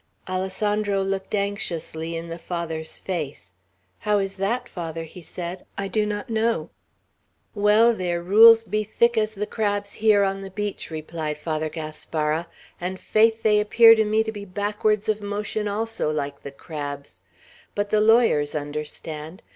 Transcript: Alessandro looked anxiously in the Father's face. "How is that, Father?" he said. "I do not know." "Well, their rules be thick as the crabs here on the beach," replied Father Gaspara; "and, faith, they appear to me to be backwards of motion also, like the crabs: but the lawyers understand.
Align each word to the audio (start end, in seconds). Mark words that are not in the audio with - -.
Alessandro 0.27 1.03
looked 1.03 1.35
anxiously 1.35 2.15
in 2.17 2.27
the 2.29 2.39
Father's 2.39 2.97
face. 2.97 3.51
"How 3.99 4.17
is 4.17 4.37
that, 4.37 4.67
Father?" 4.67 5.03
he 5.03 5.21
said. 5.21 5.63
"I 5.77 5.87
do 5.87 6.07
not 6.07 6.27
know." 6.27 6.71
"Well, 7.53 7.93
their 7.93 8.19
rules 8.19 8.63
be 8.63 8.83
thick 8.83 9.15
as 9.15 9.35
the 9.35 9.45
crabs 9.45 9.93
here 9.93 10.23
on 10.23 10.41
the 10.41 10.49
beach," 10.49 10.89
replied 10.89 11.37
Father 11.37 11.69
Gaspara; 11.69 12.47
"and, 12.81 12.99
faith, 12.99 13.43
they 13.43 13.59
appear 13.59 13.93
to 13.93 14.03
me 14.03 14.23
to 14.23 14.31
be 14.31 14.43
backwards 14.43 15.07
of 15.07 15.21
motion 15.21 15.67
also, 15.67 16.11
like 16.11 16.41
the 16.41 16.49
crabs: 16.51 17.21
but 17.75 17.91
the 17.91 18.01
lawyers 18.01 18.55
understand. 18.55 19.43